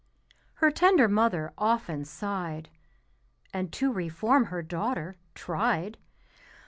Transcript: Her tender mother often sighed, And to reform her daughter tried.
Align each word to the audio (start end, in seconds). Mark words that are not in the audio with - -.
Her 0.55 0.71
tender 0.71 1.07
mother 1.07 1.53
often 1.59 2.05
sighed, 2.05 2.69
And 3.53 3.71
to 3.73 3.93
reform 3.93 4.45
her 4.45 4.63
daughter 4.63 5.15
tried. 5.35 5.99